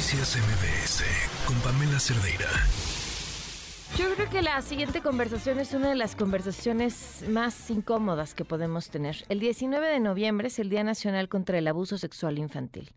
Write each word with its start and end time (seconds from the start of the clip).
Noticias 0.00 0.38
MBS 0.38 1.04
con 1.46 1.54
Pamela 1.60 2.00
Cerdeira. 2.00 2.48
Yo 3.98 4.14
creo 4.14 4.30
que 4.30 4.40
la 4.40 4.62
siguiente 4.62 5.02
conversación 5.02 5.60
es 5.60 5.74
una 5.74 5.90
de 5.90 5.94
las 5.94 6.16
conversaciones 6.16 7.22
más 7.28 7.68
incómodas 7.68 8.34
que 8.34 8.46
podemos 8.46 8.88
tener. 8.88 9.26
El 9.28 9.40
19 9.40 9.86
de 9.86 10.00
noviembre 10.00 10.48
es 10.48 10.58
el 10.58 10.70
Día 10.70 10.84
Nacional 10.84 11.28
contra 11.28 11.58
el 11.58 11.68
Abuso 11.68 11.98
Sexual 11.98 12.38
Infantil. 12.38 12.94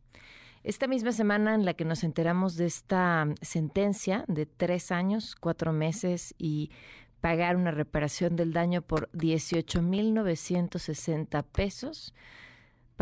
Esta 0.64 0.88
misma 0.88 1.12
semana 1.12 1.56
en 1.56 1.66
la 1.66 1.74
que 1.74 1.84
nos 1.84 2.06
enteramos 2.06 2.56
de 2.56 2.68
esta 2.68 3.28
sentencia 3.42 4.24
de 4.30 4.46
tres 4.46 4.94
años, 4.94 5.36
cuatro 5.36 5.74
meses 5.74 6.34
y 6.38 6.72
pagar 7.20 7.58
una 7.58 7.72
reparación 7.72 8.38
del 8.38 8.54
daño 8.54 8.82
por 8.82 9.12
18.960 9.12 11.44
pesos 11.52 12.14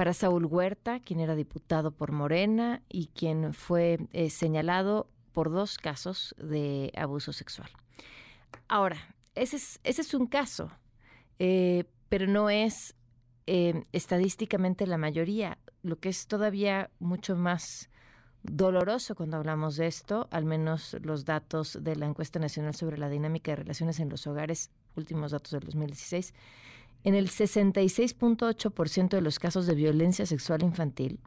para 0.02 0.16
Saúl 0.16 0.48
Huerta, 0.48 1.00
quien 1.00 1.20
era 1.20 1.36
diputado 1.36 1.92
por 1.92 2.12
Morena 2.12 2.82
y 2.90 3.10
quien 3.14 3.54
fue 3.54 4.00
eh, 4.14 4.32
señalado 4.32 5.08
por 5.32 5.52
dos 5.52 5.78
casos 5.78 6.34
de 6.40 6.92
abuso 6.98 7.34
sexual. 7.34 7.70
Ahora, 8.68 8.98
ese 9.36 9.58
es, 9.84 10.14
un 10.16 10.26
caso, 10.26 10.72
eh, 11.38 11.84
pero 12.10 12.26
no 12.26 12.50
es 12.50 12.96
eh, 13.46 13.84
estadísticamente 13.92 14.88
la 14.88 14.98
mayoría. 14.98 15.60
Lo 15.84 16.00
que 16.00 16.10
es 16.10 16.26
todavía 16.26 16.90
mucho 16.98 17.36
más 17.36 17.92
doloroso 18.42 19.14
cuando 19.14 19.38
hablamos 19.38 19.76
de 19.76 19.86
esto, 19.86 20.28
al 20.32 20.46
menos 20.46 20.98
los 21.04 21.26
datos 21.26 21.78
de 21.80 21.96
la 21.96 22.08
encuesta 22.08 22.40
nacional 22.40 22.74
sobre 22.74 22.98
la 22.98 23.08
dinámica 23.08 23.52
de 23.52 23.58
relaciones 23.58 24.00
en 24.00 24.10
los 24.10 24.26
hogares, 24.26 24.72
últimos 24.96 25.30
datos 25.30 25.52
del 25.52 25.62
2016, 25.62 26.34
en 27.04 27.16
el 27.16 27.30
66.8% 27.30 29.10
de 29.10 29.22
los 29.22 29.40
casos 29.40 29.66
de 29.66 29.76
violencia 29.76 30.26
sexual 30.26 30.64
infantil, 30.64 31.20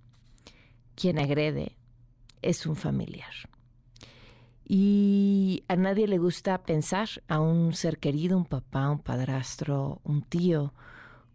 quien 0.95 1.19
agrede 1.19 1.77
es 2.43 2.67
un 2.67 2.77
familiar. 2.77 3.33
Y 4.67 5.65
a 5.69 5.77
nadie 5.77 6.09
le 6.09 6.19
gusta 6.19 6.63
pensar 6.63 7.09
a 7.29 7.41
un 7.41 7.75
ser 7.75 7.99
querido, 7.99 8.37
un 8.37 8.47
papá, 8.47 8.89
un 8.89 9.01
padrastro, 9.01 10.01
un 10.05 10.23
tío, 10.23 10.73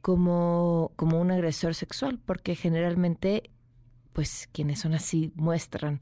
como, 0.02 0.94
como 0.96 1.20
un 1.20 1.32
agresor 1.32 1.76
sexual, 1.76 2.20
porque 2.26 2.56
generalmente, 2.56 3.52
pues 4.14 4.50
quienes 4.52 4.80
son 4.80 4.94
así 4.94 5.32
muestran 5.36 6.00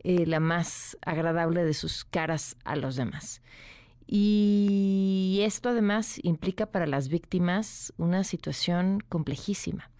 eh, 0.00 0.26
la 0.26 0.40
más 0.40 0.98
agradable 1.02 1.64
de 1.64 1.74
sus 1.74 2.04
caras 2.04 2.56
a 2.64 2.76
los 2.76 2.96
demás. 2.96 3.40
Y 4.06 5.40
esto 5.42 5.70
además 5.70 6.20
implica 6.22 6.66
para 6.66 6.86
las 6.86 7.08
víctimas 7.08 7.92
una 7.96 8.22
situación 8.24 9.02
complejísima. 9.08 9.90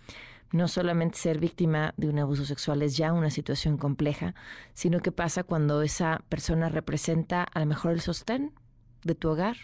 No 0.52 0.68
solamente 0.68 1.18
ser 1.18 1.40
víctima 1.40 1.92
de 1.96 2.08
un 2.08 2.18
abuso 2.20 2.44
sexual 2.44 2.82
es 2.82 2.96
ya 2.96 3.12
una 3.12 3.30
situación 3.30 3.76
compleja, 3.76 4.34
sino 4.74 5.00
que 5.00 5.10
pasa 5.10 5.42
cuando 5.42 5.82
esa 5.82 6.22
persona 6.28 6.68
representa 6.68 7.42
a 7.42 7.60
lo 7.60 7.66
mejor 7.66 7.92
el 7.92 8.00
sostén 8.00 8.52
de 9.02 9.16
tu 9.16 9.28
hogar, 9.28 9.56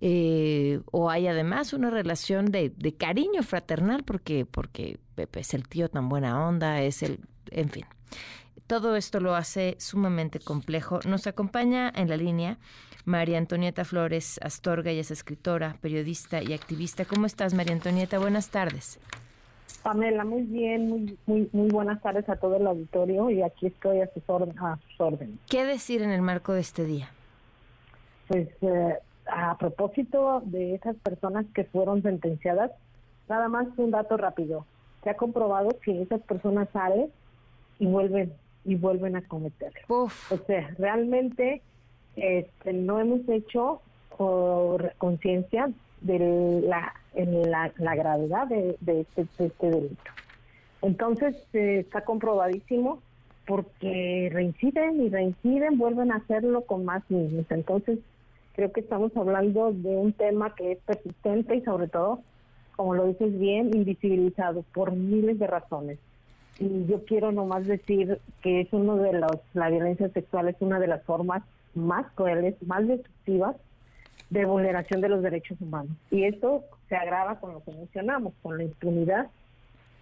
eh, 0.00 0.80
o 0.90 1.10
hay 1.10 1.28
además 1.28 1.72
una 1.72 1.90
relación 1.90 2.46
de, 2.46 2.70
de, 2.70 2.94
cariño 2.94 3.42
fraternal 3.42 4.02
porque 4.02 4.44
porque 4.44 4.98
es 5.32 5.54
el 5.54 5.68
tío 5.68 5.88
tan 5.88 6.08
buena 6.08 6.46
onda, 6.46 6.82
es 6.82 7.02
el, 7.02 7.20
en 7.50 7.70
fin. 7.70 7.86
Todo 8.66 8.96
esto 8.96 9.20
lo 9.20 9.34
hace 9.34 9.76
sumamente 9.78 10.40
complejo. 10.40 11.00
Nos 11.06 11.26
acompaña 11.26 11.92
en 11.94 12.08
la 12.08 12.16
línea 12.16 12.58
María 13.04 13.38
Antonieta 13.38 13.84
Flores 13.84 14.40
Astorga, 14.42 14.90
ella 14.90 15.02
es 15.02 15.10
escritora, 15.10 15.76
periodista 15.80 16.42
y 16.42 16.54
activista. 16.54 17.04
¿Cómo 17.04 17.26
estás, 17.26 17.52
María 17.52 17.74
Antonieta? 17.74 18.18
Buenas 18.18 18.48
tardes. 18.48 18.98
Pamela, 19.82 20.24
muy 20.24 20.42
bien, 20.42 20.88
muy, 20.88 21.18
muy, 21.26 21.48
muy 21.52 21.68
buenas 21.68 22.00
tardes 22.00 22.26
a 22.30 22.36
todo 22.36 22.56
el 22.56 22.66
auditorio 22.66 23.28
y 23.28 23.42
aquí 23.42 23.66
estoy 23.66 24.00
a 24.00 24.10
sus, 24.14 24.22
órdenes. 24.28 25.38
¿Qué 25.48 25.66
decir 25.66 26.00
en 26.00 26.10
el 26.10 26.22
marco 26.22 26.54
de 26.54 26.60
este 26.60 26.84
día? 26.84 27.10
Pues 28.28 28.48
eh, 28.62 28.98
a 29.26 29.58
propósito 29.58 30.42
de 30.46 30.76
esas 30.76 30.96
personas 30.96 31.44
que 31.54 31.64
fueron 31.64 32.02
sentenciadas, 32.02 32.70
nada 33.28 33.48
más 33.48 33.66
un 33.76 33.90
dato 33.90 34.16
rápido. 34.16 34.64
Se 35.02 35.10
ha 35.10 35.16
comprobado 35.18 35.68
que 35.82 36.00
esas 36.00 36.22
personas 36.22 36.68
salen 36.72 37.10
y 37.78 37.86
vuelven 37.86 38.32
y 38.64 38.76
vuelven 38.76 39.16
a 39.16 39.28
cometerlo. 39.28 39.82
O 39.88 40.10
sea, 40.46 40.74
realmente 40.78 41.60
este, 42.16 42.72
no 42.72 43.00
hemos 43.00 43.28
hecho 43.28 43.80
conciencia 44.98 45.70
de 46.00 46.62
la, 46.66 46.94
la, 47.14 47.94
gravedad 47.96 48.46
de, 48.46 48.76
este, 48.86 49.26
este, 49.38 49.70
delito. 49.70 50.10
Entonces 50.82 51.34
eh, 51.52 51.80
está 51.80 52.02
comprobadísimo 52.04 53.00
porque 53.46 54.30
reinciden 54.32 55.02
y 55.02 55.08
reinciden, 55.08 55.78
vuelven 55.78 56.12
a 56.12 56.16
hacerlo 56.16 56.62
con 56.62 56.84
más 56.84 57.02
niños. 57.08 57.46
Entonces 57.50 57.98
creo 58.54 58.72
que 58.72 58.80
estamos 58.80 59.16
hablando 59.16 59.72
de 59.72 59.96
un 59.96 60.12
tema 60.12 60.54
que 60.54 60.72
es 60.72 60.78
persistente 60.78 61.56
y 61.56 61.62
sobre 61.62 61.88
todo, 61.88 62.20
como 62.76 62.94
lo 62.94 63.06
dices 63.06 63.38
bien, 63.38 63.74
invisibilizado 63.74 64.64
por 64.72 64.92
miles 64.92 65.38
de 65.38 65.46
razones. 65.46 65.98
Y 66.58 66.86
yo 66.86 67.04
quiero 67.04 67.32
nomás 67.32 67.66
decir 67.66 68.20
que 68.42 68.60
es 68.60 68.72
uno 68.72 68.96
de 68.96 69.14
los, 69.14 69.38
la 69.54 69.70
violencia 69.70 70.08
sexual 70.10 70.48
es 70.48 70.56
una 70.60 70.78
de 70.78 70.86
las 70.86 71.02
formas 71.02 71.42
más 71.74 72.06
crueles, 72.14 72.54
más 72.62 72.86
destructivas 72.86 73.56
de 74.30 74.44
vulneración 74.44 75.00
de 75.00 75.08
los 75.08 75.22
derechos 75.22 75.60
humanos. 75.60 75.96
Y 76.10 76.24
esto 76.24 76.64
se 76.88 76.96
agrava 76.96 77.40
con 77.40 77.52
lo 77.52 77.62
que 77.62 77.72
mencionamos, 77.72 78.34
con 78.42 78.56
la 78.56 78.64
impunidad 78.64 79.30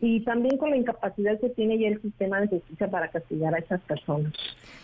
y 0.03 0.21
también 0.21 0.59
con 0.59 0.71
la 0.71 0.77
incapacidad 0.77 1.39
que 1.39 1.49
tiene 1.51 1.79
ya 1.79 1.87
el 1.87 2.03
sistema 2.03 2.41
de 2.41 2.49
justicia 2.49 2.89
para 2.89 3.09
castigar 3.09 3.55
a 3.55 3.59
esas 3.59 3.81
personas. 3.83 4.33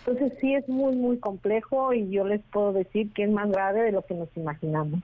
Entonces 0.06 0.33
sí 0.41 0.55
es 0.55 0.67
muy, 0.69 0.95
muy 0.95 1.19
complejo 1.19 1.93
y 1.93 2.09
yo 2.09 2.25
les 2.25 2.41
puedo 2.53 2.73
decir 2.73 3.12
que 3.12 3.25
es 3.25 3.31
más 3.31 3.51
grave 3.51 3.83
de 3.83 3.91
lo 3.93 4.03
que 4.03 4.15
nos 4.15 4.29
imaginamos. 4.37 5.01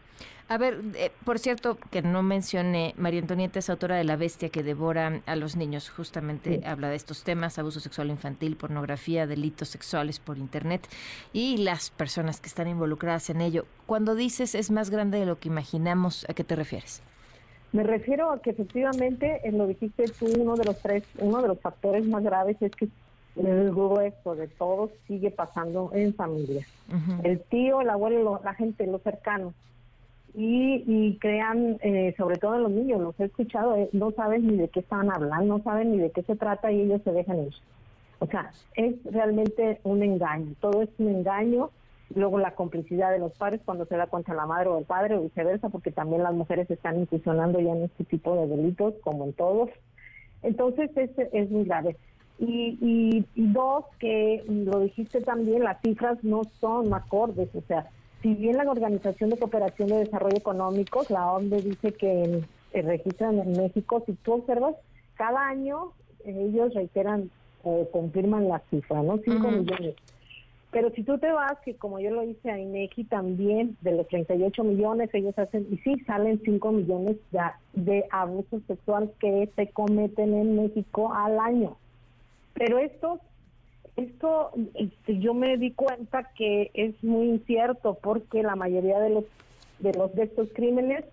A 0.48 0.56
ver, 0.56 0.78
eh, 0.94 1.10
por 1.24 1.40
cierto, 1.40 1.78
que 1.90 2.02
no 2.02 2.22
mencioné, 2.22 2.94
María 2.96 3.20
Antonieta 3.20 3.58
es 3.58 3.68
autora 3.70 3.96
de 3.96 4.04
La 4.04 4.14
Bestia 4.14 4.50
que 4.50 4.62
devora 4.62 5.20
a 5.26 5.34
los 5.34 5.56
niños. 5.56 5.90
Justamente 5.90 6.60
habla 6.64 6.90
de 6.90 6.96
estos 6.96 7.24
temas, 7.24 7.58
abuso 7.58 7.80
sexual 7.80 8.10
infantil, 8.10 8.56
pornografía, 8.56 9.26
delitos 9.26 9.68
sexuales 9.68 10.20
por 10.20 10.38
Internet 10.38 10.86
y 11.32 11.56
las 11.56 11.90
personas 11.90 12.40
que 12.40 12.46
están 12.46 12.68
involucradas 12.68 13.30
en 13.30 13.40
ello. 13.40 13.64
Cuando 13.86 14.14
dices 14.14 14.54
es 14.54 14.70
más 14.70 14.90
grande 14.90 15.18
de 15.18 15.26
lo 15.26 15.40
que 15.40 15.48
imaginamos, 15.48 16.24
¿a 16.28 16.34
qué 16.34 16.44
te 16.44 16.54
refieres? 16.54 17.02
Me 17.74 17.82
refiero 17.82 18.30
a 18.30 18.40
que 18.40 18.50
efectivamente, 18.50 19.40
en 19.42 19.58
lo 19.58 19.66
dijiste 19.66 20.04
tú, 20.16 20.26
uno 20.38 20.54
de 20.54 20.64
los 20.64 20.78
tres, 20.78 21.02
uno 21.18 21.42
de 21.42 21.48
los 21.48 21.58
factores 21.58 22.06
más 22.06 22.22
graves 22.22 22.56
es 22.60 22.70
que 22.70 22.88
el 23.36 23.70
grueso 23.72 24.36
de 24.36 24.46
todos 24.46 24.92
sigue 25.08 25.32
pasando 25.32 25.90
en 25.92 26.14
familia. 26.14 26.64
El 27.24 27.40
tío, 27.40 27.80
el 27.80 27.90
abuelo, 27.90 28.40
la 28.44 28.54
gente, 28.54 28.86
los 28.86 29.02
cercanos 29.02 29.54
y, 30.36 31.18
crean, 31.20 31.78
eh, 31.80 32.14
sobre 32.16 32.36
todo 32.36 32.58
los 32.58 32.70
niños, 32.70 33.00
los 33.00 33.18
he 33.18 33.24
escuchado, 33.24 33.76
eh, 33.76 33.88
no 33.92 34.12
saben 34.12 34.46
ni 34.46 34.56
de 34.56 34.68
qué 34.68 34.78
están 34.78 35.10
hablando, 35.10 35.58
no 35.58 35.64
saben 35.64 35.90
ni 35.90 35.98
de 35.98 36.12
qué 36.12 36.22
se 36.22 36.36
trata 36.36 36.70
y 36.70 36.82
ellos 36.82 37.02
se 37.02 37.10
dejan 37.10 37.44
ir. 37.44 37.54
O 38.20 38.26
sea, 38.26 38.52
es 38.76 38.94
realmente 39.04 39.80
un 39.82 40.00
engaño, 40.04 40.54
todo 40.60 40.82
es 40.82 40.88
un 40.98 41.08
engaño. 41.08 41.70
Luego 42.14 42.38
la 42.38 42.54
complicidad 42.54 43.10
de 43.12 43.18
los 43.18 43.32
padres 43.32 43.60
cuando 43.64 43.86
se 43.86 43.96
da 43.96 44.06
cuenta 44.06 44.34
la 44.34 44.46
madre 44.46 44.68
o 44.68 44.78
el 44.78 44.84
padre 44.84 45.16
o 45.16 45.22
viceversa, 45.22 45.68
porque 45.68 45.90
también 45.90 46.22
las 46.22 46.34
mujeres 46.34 46.70
están 46.70 47.00
incursionando 47.00 47.60
ya 47.60 47.72
en 47.72 47.84
este 47.84 48.04
tipo 48.04 48.36
de 48.36 48.46
delitos, 48.46 48.94
como 49.02 49.24
en 49.24 49.32
todos. 49.32 49.70
Entonces 50.42 50.90
es, 50.96 51.10
es 51.32 51.50
muy 51.50 51.64
grave. 51.64 51.96
Y, 52.38 52.78
y, 52.80 53.26
y 53.34 53.52
dos, 53.52 53.84
que 53.98 54.44
lo 54.48 54.80
dijiste 54.80 55.20
también, 55.20 55.62
las 55.62 55.80
cifras 55.80 56.22
no 56.22 56.42
son 56.60 56.92
acordes, 56.92 57.48
o 57.54 57.62
sea, 57.62 57.88
si 58.24 58.32
bien 58.32 58.56
la 58.56 58.70
Organización 58.70 59.28
de 59.28 59.36
Cooperación 59.36 59.88
de 59.88 59.98
Desarrollo 59.98 60.38
Económico, 60.38 61.04
la 61.10 61.30
ONDE, 61.30 61.60
dice 61.60 61.92
que 61.92 62.42
registran 62.72 63.38
en 63.38 63.52
México, 63.52 64.02
si 64.06 64.14
tú 64.14 64.32
observas, 64.32 64.74
cada 65.14 65.46
año 65.46 65.92
ellos 66.24 66.72
reiteran 66.72 67.30
o 67.62 67.86
confirman 67.90 68.48
la 68.48 68.62
cifra, 68.70 69.02
¿no? 69.02 69.18
5 69.18 69.50
millones. 69.50 69.94
Pero 70.74 70.90
si 70.90 71.04
tú 71.04 71.18
te 71.18 71.30
vas, 71.30 71.56
que 71.64 71.76
como 71.76 72.00
yo 72.00 72.10
lo 72.10 72.24
hice 72.24 72.50
a 72.50 72.58
INEGI 72.58 73.04
también, 73.04 73.76
de 73.82 73.92
los 73.92 74.08
38 74.08 74.64
millones, 74.64 75.08
ellos 75.12 75.38
hacen, 75.38 75.68
y 75.70 75.76
sí, 75.78 76.00
salen 76.04 76.40
5 76.44 76.72
millones 76.72 77.16
ya 77.30 77.60
de 77.74 78.04
abusos 78.10 78.60
sexuales 78.66 79.10
que 79.20 79.48
se 79.54 79.68
cometen 79.68 80.34
en 80.34 80.56
México 80.56 81.14
al 81.14 81.38
año. 81.38 81.76
Pero 82.54 82.78
estos 82.78 83.20
esto 83.94 84.50
este, 84.74 85.20
yo 85.20 85.32
me 85.32 85.56
di 85.58 85.70
cuenta 85.70 86.32
que 86.36 86.72
es 86.74 86.92
muy 87.04 87.28
incierto 87.28 87.96
porque 88.02 88.42
la 88.42 88.56
mayoría 88.56 88.98
de 88.98 89.10
los 89.10 89.24
de 89.78 89.94
los 89.94 90.12
de 90.16 90.24
estos 90.24 90.48
crímenes 90.56 91.04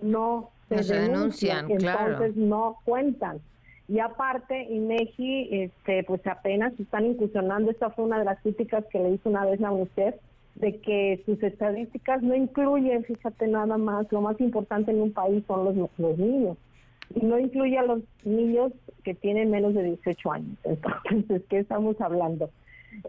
no 0.00 0.48
se, 0.70 0.76
denuncian, 0.76 1.70
entonces 1.70 2.34
no 2.34 2.78
cuentan. 2.86 3.42
Y 3.92 3.98
aparte, 3.98 4.62
INEGI, 4.70 5.48
este, 5.64 6.02
pues 6.04 6.26
apenas 6.26 6.72
están 6.80 7.04
incursionando, 7.04 7.70
esta 7.70 7.90
fue 7.90 8.06
una 8.06 8.18
de 8.18 8.24
las 8.24 8.40
críticas 8.40 8.86
que 8.90 8.98
le 8.98 9.10
hizo 9.10 9.28
una 9.28 9.44
vez 9.44 9.60
la 9.60 9.70
UNICEF, 9.70 10.14
de 10.54 10.78
que 10.80 11.22
sus 11.26 11.42
estadísticas 11.42 12.22
no 12.22 12.34
incluyen, 12.34 13.04
fíjate 13.04 13.48
nada 13.48 13.76
más, 13.76 14.10
lo 14.10 14.22
más 14.22 14.40
importante 14.40 14.92
en 14.92 15.02
un 15.02 15.12
país 15.12 15.44
son 15.46 15.66
los, 15.66 15.90
los 15.98 16.18
niños 16.18 16.56
y 17.14 17.26
no 17.26 17.38
incluye 17.38 17.76
a 17.76 17.82
los 17.82 18.00
niños 18.24 18.72
que 19.04 19.12
tienen 19.12 19.50
menos 19.50 19.74
de 19.74 19.82
18 19.82 20.32
años. 20.32 20.56
Entonces, 20.64 21.42
¿qué 21.50 21.58
estamos 21.58 22.00
hablando? 22.00 22.48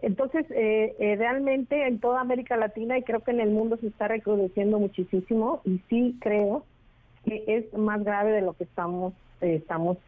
Entonces, 0.02 0.44
eh, 0.50 0.94
eh, 0.98 1.16
realmente 1.16 1.86
en 1.86 1.98
toda 1.98 2.20
América 2.20 2.58
Latina 2.58 2.98
y 2.98 3.04
creo 3.04 3.20
que 3.20 3.30
en 3.30 3.40
el 3.40 3.52
mundo 3.52 3.78
se 3.78 3.86
está 3.86 4.08
recrudeciendo 4.08 4.78
muchísimo 4.78 5.62
y 5.64 5.80
sí 5.88 6.18
creo 6.20 6.66
que 7.24 7.44
es 7.46 7.72
más 7.78 8.02
grave 8.04 8.32
de 8.32 8.42
lo 8.42 8.54
que 8.54 8.64
estamos 8.64 9.12
eh, 9.40 9.56
estamos 9.56 9.98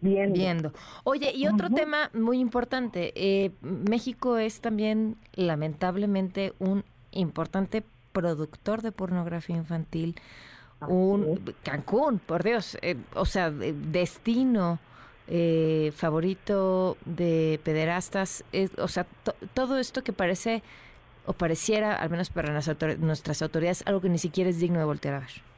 viendo. 0.00 0.34
viendo. 0.34 0.72
Oye, 1.02 1.32
y 1.34 1.46
otro 1.46 1.70
tema 1.70 2.10
muy 2.12 2.38
importante, 2.38 3.52
México 3.62 4.36
es 4.38 4.60
también 4.60 5.16
lamentablemente 5.34 6.52
un 6.58 6.84
importante 7.10 7.82
productor 8.12 8.82
de 8.82 8.92
pornografía 8.92 9.56
infantil, 9.56 10.14
un 10.86 11.54
Cancún, 11.62 12.18
por 12.18 12.44
Dios, 12.44 12.78
o 13.14 13.24
sea, 13.24 13.50
destino 13.50 14.78
eh, 15.26 15.90
favorito 15.96 16.98
de 17.06 17.58
pederastas, 17.64 18.44
o 18.76 18.88
sea, 18.88 19.06
todo 19.54 19.78
esto 19.78 20.04
que 20.04 20.12
parece 20.12 20.62
o 21.24 21.32
pareciera, 21.32 21.94
al 21.94 22.10
menos 22.10 22.28
para 22.28 22.52
nuestras 22.98 23.40
autoridades, 23.40 23.82
algo 23.86 24.02
que 24.02 24.10
ni 24.10 24.18
siquiera 24.18 24.50
es 24.50 24.60
digno 24.60 24.78
de 24.78 24.84
voltear 24.84 25.14
a 25.14 25.20
ver. 25.20 25.53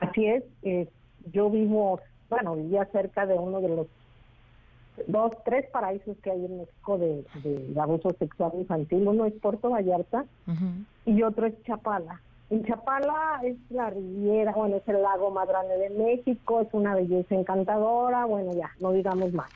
Así 0.00 0.26
es, 0.26 0.42
eh, 0.62 0.88
yo 1.32 1.50
vivo, 1.50 2.00
bueno, 2.28 2.56
vivía 2.56 2.86
cerca 2.86 3.26
de 3.26 3.34
uno 3.34 3.60
de 3.60 3.68
los 3.68 3.86
dos, 5.06 5.32
tres 5.44 5.66
paraísos 5.70 6.16
que 6.18 6.30
hay 6.30 6.44
en 6.44 6.58
México 6.58 6.98
de, 6.98 7.24
abuso 7.80 8.10
sexual 8.18 8.52
infantil. 8.54 9.06
Uno 9.06 9.26
es 9.26 9.34
Puerto 9.34 9.70
Vallarta 9.70 10.24
y 11.04 11.22
otro 11.22 11.46
es 11.46 11.62
Chapala. 11.64 12.20
En 12.50 12.64
Chapala 12.64 13.40
es 13.44 13.56
la 13.70 13.90
riviera, 13.90 14.52
bueno, 14.52 14.76
es 14.76 14.88
el 14.88 15.00
lago 15.02 15.30
más 15.30 15.46
grande 15.46 15.78
de 15.78 15.90
México, 15.90 16.60
es 16.60 16.68
una 16.72 16.94
belleza 16.96 17.34
encantadora, 17.34 18.24
bueno, 18.24 18.52
ya, 18.54 18.70
no 18.80 18.92
digamos 18.92 19.32
más. 19.32 19.50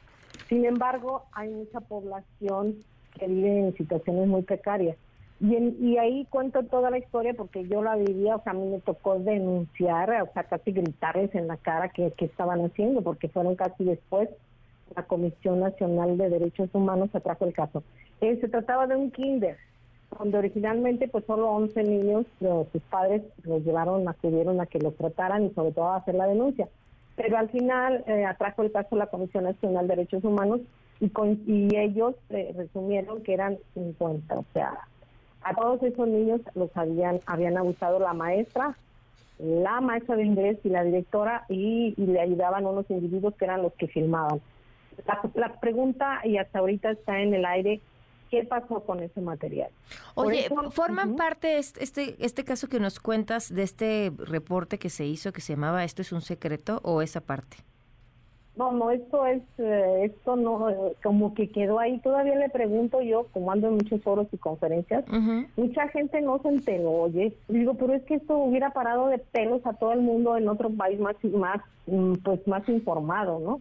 Sin 0.48 0.64
embargo, 0.64 1.24
hay 1.32 1.48
mucha 1.48 1.80
población 1.80 2.76
que 3.18 3.26
vive 3.26 3.60
en 3.60 3.76
situaciones 3.76 4.28
muy 4.28 4.42
precarias. 4.42 4.96
Y, 5.44 5.56
y 5.78 5.98
ahí 5.98 6.26
cuento 6.30 6.62
toda 6.62 6.90
la 6.90 6.96
historia 6.96 7.34
porque 7.34 7.68
yo 7.68 7.82
la 7.82 7.96
vivía, 7.96 8.36
o 8.36 8.42
sea, 8.42 8.52
a 8.52 8.56
mí 8.56 8.66
me 8.66 8.80
tocó 8.80 9.18
denunciar, 9.18 10.22
o 10.22 10.32
sea, 10.32 10.44
casi 10.44 10.72
gritarles 10.72 11.34
en 11.34 11.48
la 11.48 11.58
cara 11.58 11.90
que, 11.90 12.14
estaban 12.16 12.64
haciendo, 12.64 13.02
porque 13.02 13.28
fueron 13.28 13.54
casi 13.54 13.84
después 13.84 14.30
la 14.96 15.02
Comisión 15.02 15.60
Nacional 15.60 16.16
de 16.16 16.30
Derechos 16.30 16.70
Humanos 16.72 17.10
atrajo 17.12 17.44
el 17.44 17.52
caso. 17.52 17.82
Eh, 18.22 18.38
se 18.40 18.48
trataba 18.48 18.86
de 18.86 18.96
un 18.96 19.10
kinder, 19.10 19.58
donde 20.18 20.38
originalmente 20.38 21.08
pues 21.08 21.26
solo 21.26 21.50
11 21.50 21.82
niños, 21.82 22.24
sus 22.40 22.82
padres 22.88 23.20
los 23.42 23.62
llevaron, 23.66 24.08
acudieron 24.08 24.62
a 24.62 24.66
que 24.66 24.78
los 24.78 24.96
trataran 24.96 25.44
y 25.44 25.50
sobre 25.50 25.72
todo 25.72 25.88
a 25.88 25.96
hacer 25.96 26.14
la 26.14 26.26
denuncia. 26.26 26.68
Pero 27.16 27.36
al 27.36 27.50
final 27.50 28.02
eh, 28.06 28.24
atrajo 28.24 28.62
el 28.62 28.72
caso 28.72 28.96
la 28.96 29.08
Comisión 29.08 29.44
Nacional 29.44 29.88
de 29.88 29.96
Derechos 29.96 30.24
Humanos 30.24 30.62
y, 31.00 31.12
y 31.46 31.76
ellos 31.76 32.14
eh, 32.30 32.54
resumieron 32.56 33.22
que 33.22 33.34
eran 33.34 33.58
50, 33.74 34.38
o 34.38 34.44
sea, 34.54 34.88
a 35.44 35.54
todos 35.54 35.82
esos 35.82 36.08
niños 36.08 36.40
los 36.54 36.74
habían, 36.76 37.20
habían 37.26 37.56
abusado 37.56 37.98
la 37.98 38.14
maestra, 38.14 38.76
la 39.38 39.80
maestra 39.80 40.16
de 40.16 40.24
inglés 40.24 40.58
y 40.64 40.68
la 40.70 40.84
directora 40.84 41.44
y, 41.48 41.94
le 41.96 42.20
ayudaban 42.20 42.66
unos 42.66 42.88
individuos 42.90 43.34
que 43.34 43.44
eran 43.44 43.62
los 43.62 43.72
que 43.74 43.88
filmaban. 43.88 44.40
La, 45.06 45.20
la 45.34 45.60
pregunta, 45.60 46.20
y 46.24 46.38
hasta 46.38 46.60
ahorita 46.60 46.92
está 46.92 47.20
en 47.20 47.34
el 47.34 47.44
aire, 47.44 47.80
qué 48.30 48.44
pasó 48.44 48.80
con 48.80 49.00
ese 49.00 49.20
material. 49.20 49.70
Oye, 50.14 50.48
¿forman 50.70 51.16
parte 51.16 51.58
este, 51.58 52.16
este 52.18 52.44
caso 52.44 52.68
que 52.68 52.80
nos 52.80 53.00
cuentas 53.00 53.52
de 53.52 53.62
este 53.62 54.12
reporte 54.16 54.78
que 54.78 54.90
se 54.90 55.04
hizo 55.04 55.32
que 55.32 55.40
se 55.40 55.54
llamaba 55.54 55.84
Esto 55.84 56.02
es 56.02 56.12
un 56.12 56.20
secreto 56.20 56.80
o 56.82 57.02
esa 57.02 57.20
parte? 57.20 57.58
No, 58.56 58.70
no, 58.70 58.90
esto 58.90 59.26
es, 59.26 59.42
eh, 59.58 60.02
esto 60.04 60.36
no, 60.36 60.68
como 61.02 61.34
que 61.34 61.48
quedó 61.48 61.80
ahí. 61.80 61.98
Todavía 61.98 62.36
le 62.36 62.48
pregunto 62.48 63.02
yo, 63.02 63.26
como 63.32 63.50
ando 63.50 63.66
en 63.66 63.74
muchos 63.74 64.00
foros 64.02 64.28
y 64.30 64.36
conferencias, 64.36 65.04
mucha 65.56 65.88
gente 65.88 66.20
no 66.20 66.38
se 66.38 66.48
enteró, 66.48 66.92
oye. 66.92 67.32
Digo, 67.48 67.74
pero 67.74 67.94
es 67.94 68.02
que 68.04 68.14
esto 68.14 68.38
hubiera 68.38 68.70
parado 68.70 69.08
de 69.08 69.18
pelos 69.18 69.66
a 69.66 69.72
todo 69.72 69.92
el 69.92 70.00
mundo 70.00 70.36
en 70.36 70.48
otro 70.48 70.70
país 70.70 71.00
más, 71.00 71.16
más, 71.24 71.60
mm, 71.86 72.14
pues 72.22 72.46
más 72.46 72.68
informado, 72.68 73.40
¿no? 73.40 73.60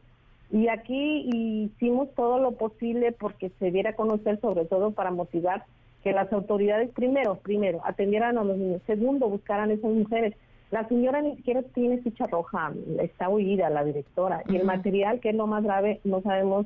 Y 0.52 0.68
aquí 0.68 1.28
hicimos 1.34 2.14
todo 2.14 2.38
lo 2.38 2.52
posible 2.52 3.12
porque 3.12 3.50
se 3.58 3.72
diera 3.72 3.92
a 3.92 3.96
conocer, 3.96 4.40
sobre 4.40 4.66
todo 4.66 4.92
para 4.92 5.10
motivar 5.10 5.66
que 6.04 6.12
las 6.12 6.32
autoridades, 6.32 6.92
primero, 6.92 7.36
primero, 7.36 7.82
atendieran 7.84 8.38
a 8.38 8.44
los 8.44 8.58
niños, 8.58 8.82
segundo, 8.86 9.28
buscaran 9.30 9.72
a 9.72 9.74
esas 9.74 9.92
mujeres. 9.92 10.36
La 10.74 10.88
señora 10.88 11.22
ni 11.22 11.36
siquiera 11.36 11.62
tiene 11.62 12.00
ficha 12.00 12.26
roja, 12.26 12.74
está 13.00 13.30
huida 13.30 13.70
la 13.70 13.84
directora. 13.84 14.42
Y 14.50 14.56
el 14.56 14.66
material, 14.66 15.20
que 15.20 15.30
es 15.30 15.36
lo 15.36 15.46
más 15.46 15.64
grave, 15.64 16.02
no 16.04 16.24
sabemos 16.24 16.66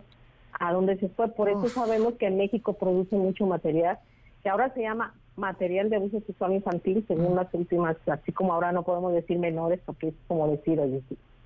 a 0.58 0.72
dónde 0.72 0.98
se 0.98 1.10
fue. 1.10 1.28
Por 1.28 1.50
eso 1.50 1.68
sabemos 1.68 2.14
que 2.14 2.28
en 2.28 2.38
México 2.38 2.72
produce 2.72 3.18
mucho 3.18 3.46
material, 3.46 4.00
que 4.44 4.48
ahora 4.48 4.74
se 4.74 4.84
llama 4.84 5.14
material 5.36 5.90
de 5.90 5.98
abuso 5.98 6.22
sexual 6.22 6.54
infantil, 6.54 7.04
según 7.06 7.36
las 7.36 7.54
últimas, 7.54 7.98
así 8.08 8.32
como 8.32 8.54
ahora 8.54 8.72
no 8.72 8.84
podemos 8.84 9.12
decir 9.12 9.40
menores, 9.40 9.82
porque 9.86 10.08
es 10.08 10.14
como 10.30 10.48
decir, 10.48 10.80
oye, 10.80 11.02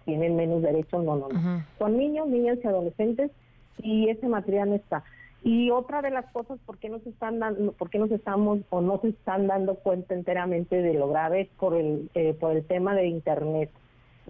tienen 0.06 0.36
menos 0.36 0.62
derechos, 0.62 1.04
no, 1.04 1.16
no, 1.16 1.30
no. 1.30 1.66
Son 1.80 1.98
niños, 1.98 2.28
niñas 2.28 2.60
y 2.64 2.68
adolescentes 2.68 3.32
y 3.80 4.10
ese 4.10 4.28
material 4.28 4.70
no 4.70 4.76
está. 4.76 5.04
Y 5.44 5.72
otra 5.72 6.02
de 6.02 6.12
las 6.12 6.26
cosas, 6.32 6.60
¿por 6.66 6.78
qué 6.78 6.90
no 6.90 7.00
se 7.00 7.10
están 7.10 7.40
dando, 7.40 7.72
por 7.72 7.90
qué 7.90 7.98
no 7.98 8.06
estamos 8.06 8.60
o 8.70 8.82
no 8.82 9.00
se 9.02 9.10
están 9.10 9.48
dando 9.48 9.76
cuenta 9.76 10.14
enteramente 10.14 10.82
de 10.82 10.94
lo 10.94 11.10
grave 11.10 11.50
por 11.60 11.74
el, 11.76 12.10
eh, 12.14 12.34
por 12.40 12.52
el 12.56 12.64
tema 12.66 12.94
de 12.94 13.08
Internet? 13.08 13.72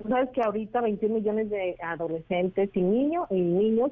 Tú 0.02 0.08
sabes 0.08 0.30
que 0.30 0.42
ahorita 0.42 0.80
21 0.80 1.16
millones 1.16 1.50
de 1.50 1.76
adolescentes 1.82 2.70
y 2.74 2.82
niños 2.82 3.28
y 3.30 3.42
niños 3.42 3.92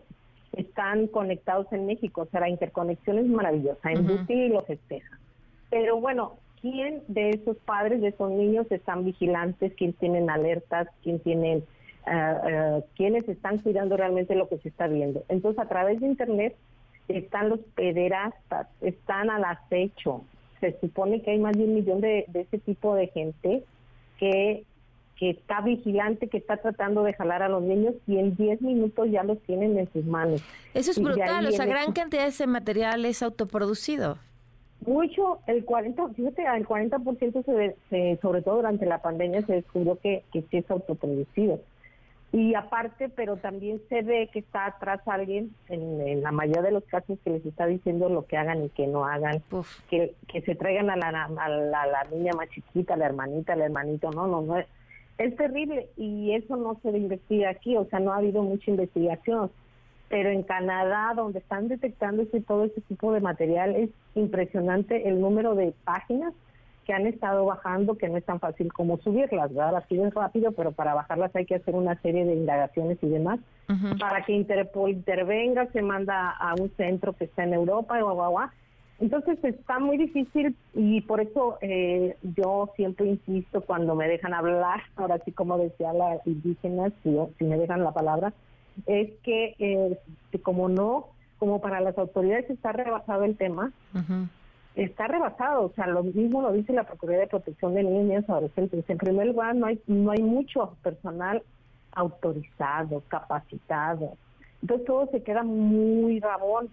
están 0.53 1.07
conectados 1.07 1.67
en 1.71 1.85
México, 1.85 2.21
o 2.21 2.25
sea, 2.27 2.39
la 2.39 2.49
interconexión 2.49 3.19
es 3.19 3.27
maravillosa, 3.27 3.91
en 3.91 4.09
uh 4.09 4.25
y 4.27 4.49
los 4.49 4.65
festeja. 4.65 5.19
Pero 5.69 5.99
bueno, 5.99 6.37
quién 6.61 7.03
de 7.07 7.31
esos 7.31 7.57
padres 7.57 8.01
de 8.01 8.09
esos 8.09 8.31
niños 8.31 8.65
están 8.71 9.05
vigilantes, 9.05 9.73
quién 9.77 9.93
tienen 9.93 10.29
alertas, 10.29 10.87
quién 11.03 11.19
tienen, 11.19 11.63
uh, 12.07 12.81
quiénes 12.95 13.27
están 13.29 13.59
cuidando 13.59 13.97
realmente 13.97 14.35
lo 14.35 14.47
que 14.47 14.57
se 14.59 14.69
está 14.69 14.87
viendo. 14.87 15.23
Entonces, 15.29 15.59
a 15.59 15.67
través 15.67 15.99
de 15.99 16.07
Internet 16.07 16.55
están 17.17 17.49
los 17.49 17.59
pederastas, 17.75 18.67
están 18.81 19.29
al 19.29 19.43
acecho. 19.43 20.23
Se 20.59 20.77
supone 20.79 21.21
que 21.21 21.31
hay 21.31 21.39
más 21.39 21.57
de 21.57 21.63
un 21.63 21.73
millón 21.75 22.01
de, 22.01 22.25
ese 22.33 22.59
tipo 22.59 22.95
de 22.95 23.07
gente 23.07 23.63
que 24.17 24.63
que 25.17 25.31
está 25.31 25.59
vigilante, 25.59 26.29
que 26.29 26.37
está 26.37 26.55
tratando 26.55 27.03
de 27.03 27.11
jalar 27.11 27.43
a 27.43 27.49
los 27.49 27.61
niños 27.61 27.93
y 28.07 28.19
en 28.19 28.37
10 28.37 28.61
minutos 28.61 29.11
ya 29.11 29.21
los 29.21 29.37
tienen 29.41 29.77
en 29.77 29.91
sus 29.91 30.05
manos. 30.05 30.41
Eso 30.73 30.91
es 30.91 31.01
brutal, 31.01 31.45
o 31.45 31.51
sea, 31.51 31.65
gran 31.65 31.91
cantidad 31.91 32.23
de 32.23 32.29
ese 32.29 32.47
material 32.47 33.03
es 33.03 33.21
autoproducido. 33.21 34.17
Mucho, 34.87 35.39
el 35.45 35.65
40, 35.65 36.07
fíjate, 36.13 36.43
el 36.55 36.65
40% 36.65 37.43
se, 37.43 37.75
se, 37.89 38.17
sobre 38.21 38.41
todo 38.41 38.55
durante 38.55 38.85
la 38.85 39.01
pandemia 39.01 39.45
se 39.45 39.55
descubrió 39.55 39.97
que, 39.99 40.23
que 40.31 40.41
sí 40.43 40.55
es 40.55 40.71
autoproducido. 40.71 41.59
Y 42.31 42.53
aparte, 42.53 43.09
pero 43.09 43.37
también 43.37 43.81
se 43.89 44.03
ve 44.03 44.29
que 44.31 44.39
está 44.39 44.67
atrás 44.67 45.01
alguien, 45.07 45.51
en, 45.67 46.21
la 46.21 46.31
mayoría 46.31 46.61
de 46.61 46.71
los 46.71 46.83
casos, 46.83 47.17
que 47.23 47.31
les 47.31 47.45
está 47.45 47.65
diciendo 47.65 48.07
lo 48.07 48.27
que 48.27 48.37
hagan 48.37 48.63
y 48.63 48.69
que 48.69 48.85
no 48.85 49.05
hagan, 49.05 49.41
que, 49.89 50.13
que 50.27 50.41
se 50.41 50.53
traigan 50.53 50.91
a 50.91 50.95
la, 50.95 51.07
a, 51.07 51.49
la, 51.49 52.03
niña 52.11 52.33
más 52.33 52.49
chiquita, 52.49 52.93
a 52.93 52.97
la 52.97 53.07
hermanita, 53.07 53.53
al 53.53 53.61
hermanito, 53.61 54.11
no, 54.11 54.27
no, 54.27 54.41
no. 54.41 54.59
Es, 54.59 54.67
es 55.17 55.35
terrible. 55.37 55.89
Y 55.97 56.33
eso 56.33 56.55
no 56.55 56.79
se 56.83 56.95
investiga 56.95 57.49
aquí, 57.49 57.75
o 57.75 57.85
sea, 57.85 57.99
no 57.99 58.13
ha 58.13 58.17
habido 58.17 58.43
mucha 58.43 58.69
investigación. 58.69 59.49
Pero 60.07 60.29
en 60.29 60.43
Canadá, 60.43 61.13
donde 61.15 61.39
están 61.39 61.67
detectando 61.67 62.21
ese, 62.21 62.41
todo 62.41 62.65
ese 62.65 62.81
tipo 62.81 63.11
de 63.11 63.21
material, 63.21 63.75
es 63.75 63.89
impresionante 64.13 65.07
el 65.07 65.19
número 65.19 65.55
de 65.55 65.73
páginas 65.83 66.33
que 66.89 66.95
han 66.95 67.05
estado 67.05 67.45
bajando, 67.45 67.99
que 67.99 68.09
no 68.09 68.17
es 68.17 68.25
tan 68.25 68.39
fácil 68.39 68.73
como 68.73 68.97
subirlas, 68.97 69.53
¿verdad? 69.53 69.73
Las 69.73 69.91
es 69.91 70.13
rápido, 70.15 70.53
pero 70.53 70.71
para 70.71 70.95
bajarlas 70.95 71.35
hay 71.35 71.45
que 71.45 71.53
hacer 71.53 71.75
una 71.75 71.93
serie 72.01 72.25
de 72.25 72.33
indagaciones 72.33 72.97
y 73.03 73.09
demás. 73.09 73.39
Para 73.99 74.25
que 74.25 74.33
Interpol 74.33 74.89
intervenga, 74.89 75.67
se 75.67 75.83
manda 75.83 76.31
a 76.31 76.55
un 76.55 76.71
centro 76.77 77.13
que 77.13 77.25
está 77.25 77.43
en 77.43 77.53
Europa, 77.53 78.01
guau, 78.01 78.15
guau, 78.15 78.31
guau. 78.31 78.49
Entonces 78.99 79.37
está 79.43 79.77
muy 79.77 79.97
difícil 79.97 80.55
y 80.73 81.01
por 81.01 81.21
eso 81.21 81.59
eh, 81.61 82.17
yo 82.35 82.71
siempre 82.75 83.05
insisto 83.05 83.61
cuando 83.61 83.93
me 83.93 84.07
dejan 84.07 84.33
hablar, 84.33 84.81
ahora 84.95 85.19
sí 85.23 85.31
como 85.31 85.59
decía 85.59 85.93
la 85.93 86.19
indígena, 86.25 86.91
si, 87.03 87.15
si 87.37 87.43
me 87.43 87.59
dejan 87.59 87.83
la 87.83 87.91
palabra, 87.91 88.33
es 88.87 89.11
que 89.21 89.53
eh, 89.59 89.95
como 90.41 90.69
no, 90.69 91.09
como 91.37 91.61
para 91.61 91.81
las 91.81 91.95
autoridades 91.99 92.49
está 92.49 92.71
rebasado 92.71 93.25
el 93.25 93.37
tema, 93.37 93.71
está 94.75 95.07
rebasado, 95.07 95.65
o 95.65 95.73
sea, 95.73 95.87
lo 95.87 96.03
mismo 96.03 96.41
lo 96.41 96.51
dice 96.51 96.73
la 96.73 96.83
Procuraduría 96.83 97.21
de 97.21 97.29
Protección 97.29 97.73
de 97.73 97.83
Niños 97.83 98.25
y 98.27 98.31
Adolescentes. 98.31 98.85
En 98.87 98.97
primer 98.97 99.27
lugar, 99.27 99.55
no 99.55 99.65
hay, 99.65 99.81
no 99.87 100.11
hay 100.11 100.21
mucho 100.21 100.75
personal 100.83 101.43
autorizado, 101.93 103.03
capacitado. 103.07 104.13
Entonces 104.61 104.85
todo 104.85 105.07
se 105.11 105.23
queda 105.23 105.43
muy 105.43 106.19
rabón. 106.19 106.69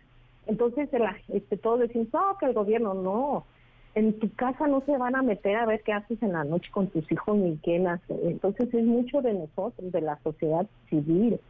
Entonces, 0.47 0.89
este, 1.29 1.57
todos 1.57 1.81
decimos, 1.81 2.09
no, 2.13 2.37
que 2.39 2.47
el 2.47 2.55
gobierno 2.55 2.95
no. 2.95 3.47
en 3.95 4.19
tu 4.19 4.33
casa 4.35 4.67
no 4.67 4.83
se 4.83 4.97
van 4.97 5.17
a 5.17 5.23
meter 5.23 5.57
a 5.57 5.67
ver 5.67 5.83
qué 5.83 5.93
haces 5.93 6.23
en 6.23 6.33
la 6.33 6.45
noche 6.45 6.71
con 6.71 6.89
tus 6.89 7.11
hijos 7.11 7.37
ni 7.37 7.57
qué 7.59 7.85
haces. 7.87 8.19
Entonces 8.25 8.73
es 8.73 8.85
mucho 8.85 9.23
de 9.23 9.35
nosotros, 9.35 9.91
de 9.91 10.01
la 10.01 10.19
sociedad 10.23 10.67
civil. 10.89 11.41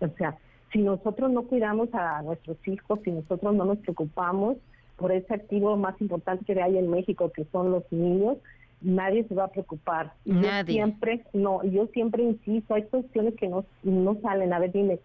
O 0.00 0.08
sea, 0.16 0.36
si 0.72 0.80
nosotros 0.80 1.30
no 1.30 1.42
cuidamos 1.42 1.88
a 1.92 2.22
nuestros 2.22 2.56
hijos, 2.66 2.98
si 3.04 3.12
nosotros 3.12 3.54
no 3.54 3.64
nos 3.64 3.78
preocupamos 3.78 4.56
por 5.02 5.10
ese 5.10 5.34
activo 5.34 5.76
más 5.76 6.00
importante 6.00 6.44
que 6.44 6.62
hay 6.62 6.78
en 6.78 6.88
México, 6.88 7.32
que 7.32 7.44
son 7.50 7.72
los 7.72 7.82
niños, 7.90 8.38
nadie 8.80 9.24
se 9.24 9.34
va 9.34 9.46
a 9.46 9.48
preocupar. 9.48 10.12
Nadie. 10.24 10.76
Yo 10.76 10.84
siempre, 10.84 11.24
no, 11.32 11.64
yo 11.64 11.88
siempre 11.88 12.22
insisto, 12.22 12.74
hay 12.74 12.84
cuestiones 12.84 13.34
que 13.34 13.48
no, 13.48 13.64
no 13.82 14.16
salen. 14.22 14.52
A 14.52 14.60
ver, 14.60 14.70
dime, 14.70 15.00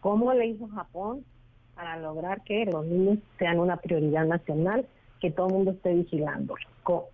¿cómo 0.00 0.32
le 0.32 0.46
hizo 0.46 0.66
Japón 0.68 1.26
para 1.74 1.98
lograr 1.98 2.42
que 2.42 2.64
los 2.64 2.86
niños 2.86 3.18
sean 3.38 3.58
una 3.58 3.76
prioridad 3.76 4.24
nacional, 4.24 4.86
que 5.20 5.30
todo 5.30 5.48
el 5.48 5.52
mundo 5.52 5.72
esté 5.72 5.92
vigilando? 5.92 6.54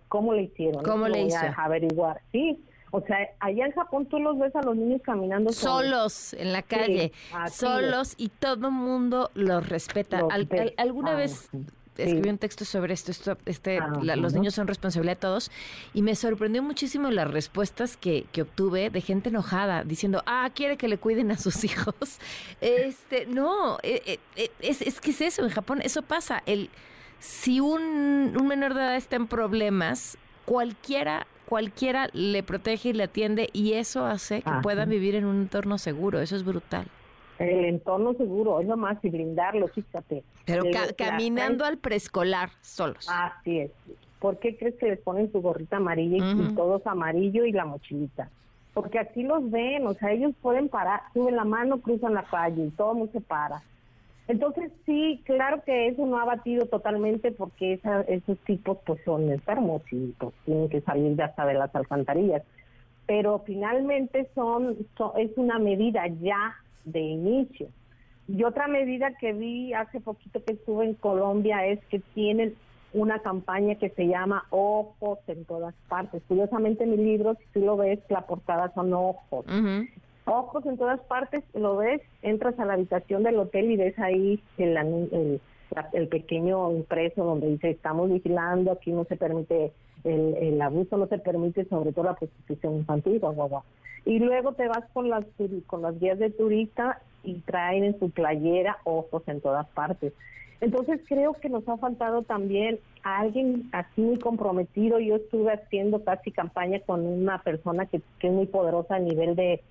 ¿Cómo, 0.07 0.33
le 0.33 0.43
hicieron? 0.43 0.85
¿Cómo 0.85 1.09
le 1.09 1.23
hizo? 1.23 1.37
averiguar, 1.57 2.21
sí. 2.31 2.63
O 2.95 3.01
sea, 3.01 3.17
allá 3.39 3.65
en 3.65 3.71
Japón 3.71 4.05
tú 4.05 4.19
los 4.19 4.37
ves 4.37 4.55
a 4.55 4.61
los 4.61 4.75
niños 4.75 5.01
caminando 5.03 5.51
solos, 5.51 6.35
en 6.35 6.53
la 6.53 6.61
calle, 6.61 7.11
solos 7.51 8.13
y 8.17 8.29
todo 8.29 8.67
el 8.67 8.73
mundo 8.73 9.31
los 9.33 9.67
respeta. 9.67 10.21
¿Alguna 10.77 11.15
vez 11.15 11.49
escribí 11.97 12.29
un 12.29 12.37
texto 12.37 12.65
sobre 12.65 12.93
esto, 12.93 13.09
esto 13.09 13.35
este, 13.45 13.79
los 14.03 14.33
niños 14.33 14.53
son 14.53 14.67
responsabilidad 14.67 15.13
de 15.13 15.21
todos, 15.21 15.49
y 15.95 16.03
me 16.03 16.13
sorprendió 16.13 16.61
muchísimo 16.61 17.09
las 17.09 17.31
respuestas 17.31 17.97
que, 17.97 18.27
que, 18.31 18.43
obtuve 18.43 18.91
de 18.91 19.01
gente 19.01 19.29
enojada, 19.29 19.83
diciendo, 19.83 20.21
ah, 20.27 20.47
quiere 20.53 20.77
que 20.77 20.87
le 20.87 20.99
cuiden 20.99 21.31
a 21.31 21.37
sus 21.39 21.63
hijos. 21.63 22.19
Este, 22.61 23.25
no, 23.25 23.79
eh, 23.81 24.03
eh, 24.05 24.19
eh, 24.35 24.51
es, 24.59 24.83
es 24.83 25.01
que 25.01 25.09
es 25.09 25.21
eso, 25.21 25.43
en 25.43 25.49
Japón 25.49 25.81
eso 25.81 26.03
pasa. 26.03 26.43
El, 26.45 26.69
si 27.17 27.59
un, 27.59 28.37
un 28.39 28.47
menor 28.47 28.75
de 28.75 28.81
edad 28.81 28.95
está 28.95 29.15
en 29.15 29.25
problemas, 29.25 30.15
cualquiera 30.45 31.25
cualquiera 31.53 32.09
le 32.13 32.41
protege 32.41 32.89
y 32.89 32.93
le 32.93 33.03
atiende 33.03 33.47
y 33.53 33.73
eso 33.73 34.07
hace 34.07 34.41
que 34.41 34.51
puedan 34.63 34.89
vivir 34.89 35.13
en 35.13 35.25
un 35.25 35.41
entorno 35.41 35.77
seguro, 35.77 36.19
eso 36.19 36.35
es 36.35 36.43
brutal 36.43 36.87
el 37.37 37.65
entorno 37.65 38.13
seguro, 38.13 38.59
es 38.59 38.67
lo 38.67 38.77
más, 38.77 38.97
y 39.03 39.09
brindarlo, 39.09 39.67
fíjate. 39.67 40.23
Pero 40.45 40.63
caminando 40.97 41.65
al 41.65 41.77
preescolar 41.77 42.49
solos. 42.61 43.07
Así 43.09 43.59
es. 43.59 43.71
¿Por 44.19 44.39
qué 44.39 44.57
crees 44.57 44.75
que 44.75 44.87
les 44.87 44.99
ponen 44.99 45.31
su 45.31 45.41
gorrita 45.41 45.77
amarilla 45.77 46.17
y, 46.17 46.55
todos 46.55 46.85
amarillo 46.87 47.45
y 47.45 47.51
la 47.51 47.65
mochilita? 47.65 48.29
Porque 48.73 48.99
así 48.99 49.23
los 49.23 49.51
ven, 49.51 49.85
o 49.85 49.93
sea, 49.93 50.11
ellos 50.11 50.33
pueden 50.41 50.69
parar, 50.69 51.01
suben 51.13 51.35
la 51.35 51.43
mano, 51.43 51.79
cruzan 51.81 52.13
la 52.13 52.23
calle 52.23 52.65
y 52.65 52.69
todo 52.71 52.93
el 52.93 52.97
mundo 52.99 53.11
se 53.11 53.21
para. 53.21 53.61
Entonces 54.27 54.71
sí, 54.85 55.21
claro 55.25 55.63
que 55.63 55.87
eso 55.87 56.05
no 56.05 56.17
ha 56.17 56.25
batido 56.25 56.65
totalmente 56.67 57.31
porque 57.31 57.79
esos 58.07 58.37
tipos 58.39 58.77
pues 58.85 59.01
son 59.03 59.29
enfermos 59.29 59.81
y 59.91 60.13
pues 60.17 60.33
tienen 60.45 60.69
que 60.69 60.81
salir 60.81 61.15
ya 61.17 61.25
hasta 61.25 61.45
de 61.45 61.55
las 61.55 61.75
alcantarillas. 61.75 62.43
Pero 63.05 63.39
finalmente 63.45 64.29
son 64.33 64.77
es 65.17 65.31
una 65.35 65.59
medida 65.59 66.07
ya 66.21 66.55
de 66.85 67.01
inicio. 67.01 67.67
Y 68.27 68.43
otra 68.45 68.67
medida 68.67 69.13
que 69.19 69.33
vi 69.33 69.73
hace 69.73 69.99
poquito 69.99 70.41
que 70.43 70.53
estuve 70.53 70.85
en 70.85 70.93
Colombia 70.93 71.65
es 71.65 71.83
que 71.85 71.99
tienen 71.99 72.55
una 72.93 73.19
campaña 73.19 73.75
que 73.75 73.89
se 73.89 74.07
llama 74.07 74.45
Ojos 74.51 75.19
en 75.27 75.43
todas 75.45 75.73
partes. 75.89 76.21
Curiosamente, 76.27 76.85
mi 76.85 76.95
libro, 76.95 77.35
si 77.35 77.45
tú 77.53 77.65
lo 77.65 77.75
ves, 77.75 77.99
la 78.09 78.21
portada 78.21 78.71
son 78.73 78.93
ojos. 78.93 79.45
Ojos 80.25 80.65
en 80.65 80.77
todas 80.77 80.99
partes, 81.01 81.43
lo 81.53 81.77
ves, 81.77 82.01
entras 82.21 82.57
a 82.59 82.65
la 82.65 82.73
habitación 82.73 83.23
del 83.23 83.37
hotel 83.39 83.71
y 83.71 83.77
ves 83.77 83.97
ahí 83.99 84.41
el, 84.57 85.39
el, 85.91 86.07
pequeño 86.07 86.71
impreso 86.71 87.25
donde 87.25 87.47
dice 87.47 87.71
estamos 87.71 88.09
vigilando, 88.09 88.71
aquí 88.71 88.91
no 88.91 89.03
se 89.05 89.17
permite 89.17 89.73
el, 90.03 90.61
abuso, 90.61 90.97
no 90.97 91.07
se 91.07 91.17
permite 91.17 91.65
sobre 91.65 91.91
todo 91.91 92.05
la 92.05 92.15
prostitución 92.15 92.75
infantil, 92.75 93.19
guau, 93.19 93.33
guau, 93.33 93.63
y 94.05 94.19
luego 94.19 94.53
te 94.53 94.67
vas 94.67 94.85
con 94.93 95.09
las, 95.09 95.25
con 95.67 95.81
las 95.81 95.99
guías 95.99 96.19
de 96.19 96.29
turista 96.29 97.01
y 97.23 97.39
traen 97.39 97.83
en 97.83 97.99
su 97.99 98.09
playera 98.09 98.77
ojos 98.83 99.23
en 99.27 99.41
todas 99.41 99.67
partes. 99.69 100.13
Entonces 100.61 101.01
creo 101.07 101.33
que 101.33 101.49
nos 101.49 101.67
ha 101.67 101.75
faltado 101.75 102.21
también 102.21 102.79
a 103.03 103.19
alguien 103.19 103.69
así 103.73 104.01
muy 104.01 104.17
comprometido. 104.17 104.97
Yo 104.99 105.17
estuve 105.17 105.51
haciendo 105.51 106.03
casi 106.05 106.31
campaña 106.31 106.79
con 106.79 107.05
una 107.05 107.41
persona 107.41 107.85
que, 107.85 107.97
es 107.97 108.31
muy 108.31 108.45
poderosa 108.45 108.95
a 108.95 108.99
nivel 108.99 109.35
de, 109.35 109.61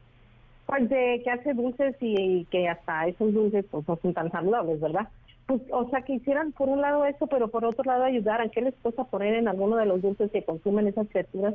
pues 0.73 0.89
de 0.89 1.21
que 1.23 1.31
hace 1.31 1.53
dulces 1.53 1.95
y, 2.01 2.47
que 2.47 2.67
hasta 2.67 3.07
esos 3.07 3.35
dulces 3.35 3.65
pues 3.71 3.87
no 3.87 3.99
son 4.01 4.15
tan 4.15 4.31
saludables, 4.31 4.81
¿verdad? 4.81 5.07
Pues, 5.47 5.61
o 5.71 5.91
sea, 5.91 6.01
que 6.01 6.15
hicieran 6.15 6.53
por 6.53 6.71
un 6.71 6.81
lado 6.81 7.05
eso, 7.05 7.27
pero 7.27 7.49
por 7.49 7.67
otro 7.67 7.85
lado 7.85 8.05
ayudaran. 8.05 8.49
¿Qué 8.49 8.63
les 8.63 8.75
cuesta 8.77 9.05
poner 9.05 9.35
en 9.35 9.49
alguno 9.49 9.77
de 9.77 9.85
los 9.85 10.01
dulces 10.01 10.31
que 10.31 10.43
consumen 10.43 10.87
esas 10.87 11.09
criaturas 11.09 11.55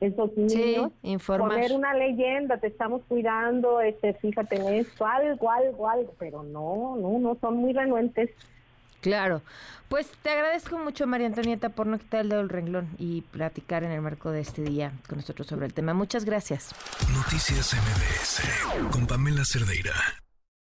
esos 0.00 0.36
niños, 0.36 0.92
poner 1.26 1.72
una 1.72 1.94
leyenda, 1.94 2.58
te 2.58 2.66
estamos 2.66 3.02
cuidando, 3.08 3.80
este, 3.80 4.12
fíjate 4.14 4.56
en 4.56 4.74
esto, 4.74 5.06
algo, 5.06 5.50
algo, 5.50 5.88
algo, 5.88 6.14
pero 6.18 6.42
no, 6.42 6.96
no, 6.96 7.18
no, 7.18 7.36
son 7.40 7.56
muy 7.56 7.72
renuentes. 7.72 8.30
Claro. 9.04 9.42
Pues 9.90 10.06
te 10.22 10.30
agradezco 10.30 10.78
mucho, 10.78 11.06
María 11.06 11.26
Antonieta, 11.26 11.68
por 11.68 11.86
no 11.86 11.98
quitar 11.98 12.22
el 12.22 12.30
dedo 12.30 12.40
del 12.40 12.48
renglón 12.48 12.88
y 12.98 13.20
platicar 13.20 13.84
en 13.84 13.90
el 13.90 14.00
marco 14.00 14.30
de 14.30 14.40
este 14.40 14.62
día 14.62 14.92
con 15.06 15.18
nosotros 15.18 15.46
sobre 15.46 15.66
el 15.66 15.74
tema. 15.74 15.92
Muchas 15.92 16.24
gracias. 16.24 16.70
Noticias 17.12 17.74
MBS 17.74 18.90
con 18.90 19.06
Pamela 19.06 19.44
Cerdeira. 19.44 20.23